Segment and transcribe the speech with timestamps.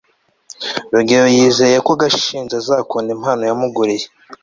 [0.93, 4.07] rugeyo yizeye ko gashinzi azakunda impano yamuguriye